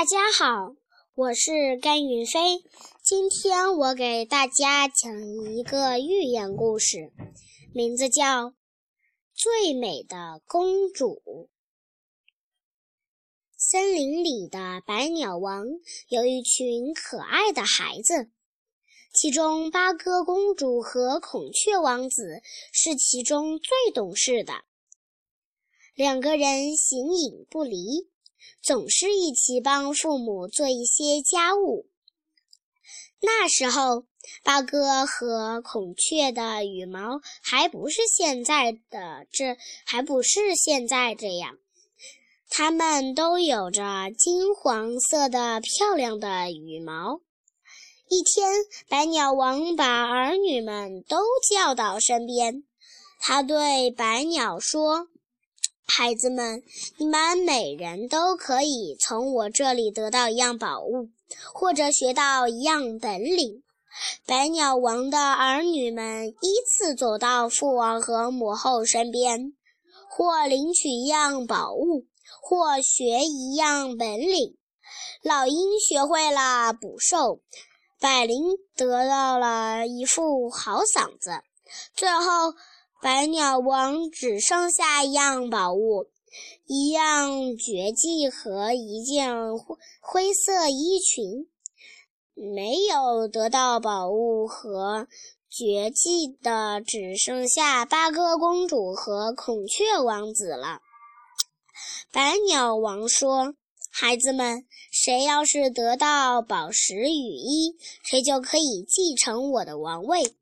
[0.00, 0.76] 大家好，
[1.14, 2.64] 我是甘云飞。
[3.02, 5.12] 今天我给大家讲
[5.54, 7.12] 一个寓言故事，
[7.74, 8.46] 名字叫
[9.34, 11.20] 《最美的公主》。
[13.58, 15.66] 森林里的百鸟王
[16.08, 18.30] 有一群可爱的孩子，
[19.12, 22.40] 其中八哥公主和孔雀王子
[22.72, 24.64] 是其中最懂事的。
[25.94, 28.08] 两个人形影不离。
[28.62, 31.86] 总是一起帮父母做一些家务。
[33.20, 34.04] 那时候，
[34.42, 41.58] 八哥和孔雀的羽毛还不是现在的这，还不是现在这样。
[42.48, 47.20] 它们都有着金黄色的漂亮的羽毛。
[48.08, 52.64] 一天，百鸟王把儿女们都叫到身边，
[53.20, 55.08] 他对百鸟说。
[55.92, 56.62] 孩子们，
[56.98, 61.08] 你们每人都可以从我这里得到一样宝物，
[61.52, 63.64] 或者学到一样本领。
[64.24, 69.52] 百鸟王的儿女们依次走到父王和母后身边，
[70.08, 72.06] 或领取一样宝物，
[72.40, 74.56] 或学一样本领。
[75.24, 77.40] 老鹰学会了捕兽，
[77.98, 78.44] 百灵
[78.76, 81.32] 得到了一副好嗓子，
[81.96, 82.54] 最后。
[83.02, 86.10] 百鸟王只剩下一样宝物，
[86.66, 91.48] 一样绝技和一件灰灰色衣裙，
[92.34, 95.08] 没有得到宝物和
[95.48, 100.82] 绝技的，只剩下八哥公主和孔雀王子了。
[102.12, 103.54] 百鸟王说
[103.90, 110.34] ：“孩子们，谁要是得到宝石羽衣，谁就可以继承我的王位。”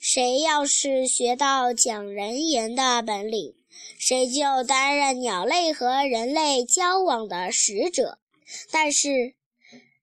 [0.00, 3.54] 谁要是学到讲人言的本领，
[3.98, 8.18] 谁就担任鸟类和人类交往的使者。
[8.70, 9.34] 但是，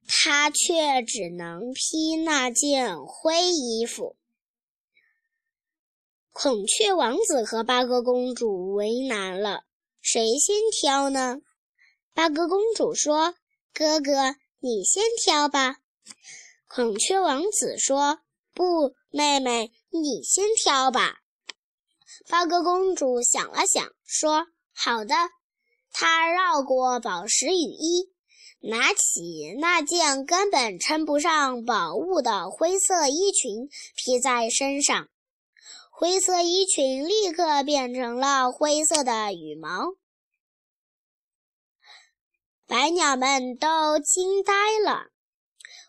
[0.07, 4.15] 他却只能披那件灰衣服。
[6.31, 9.63] 孔雀王子和八哥公主为难了，
[10.01, 11.41] 谁先挑呢？
[12.13, 13.35] 八哥公主说
[13.73, 15.77] ：“哥哥，你先挑吧。”
[16.67, 18.19] 孔雀王子说
[18.55, 21.17] ：“不，妹妹。”你先挑吧。
[22.29, 25.15] 八哥公主想了想，说：“好的。”
[25.91, 28.09] 她绕过宝石羽衣，
[28.61, 35.09] 拿起那件根本称不上宝物的灰色衣裙，披在身上。
[35.91, 39.93] 灰色衣裙立刻变成了灰色的羽毛。
[42.65, 45.07] 百鸟们都惊呆了。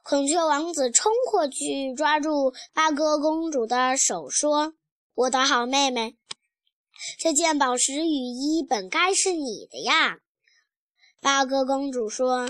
[0.03, 4.75] 孔雀王子冲过去，抓住八哥公主的手，说
[5.15, 6.17] ：“我的好妹妹，
[7.21, 10.19] 这件宝石雨衣本该是你的呀。”
[11.23, 12.49] 八哥公主说：“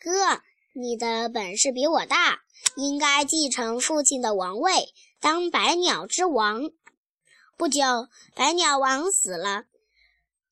[0.00, 0.40] 哥，
[0.72, 2.38] 你的本事比我大，
[2.76, 6.70] 应该继承父亲的王位，当百鸟之王。”
[7.58, 7.82] 不久，
[8.36, 9.64] 百鸟王死了，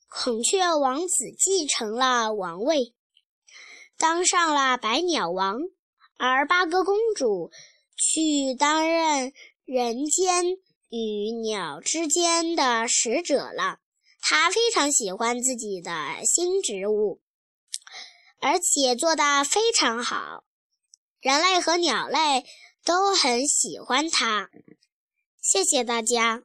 [0.08, 2.94] 孔雀王子继承了王位，
[3.96, 5.60] 当上了百鸟王。
[6.24, 7.50] 而八哥公主
[7.96, 9.32] 去担任
[9.64, 10.44] 人间
[10.88, 13.80] 与鸟之间的使者了。
[14.20, 15.90] 她非常喜欢自己的
[16.24, 17.20] 新职务，
[18.40, 20.44] 而且做得非常好。
[21.20, 22.46] 人类和鸟类
[22.84, 24.48] 都很喜欢她。
[25.40, 26.44] 谢谢大家。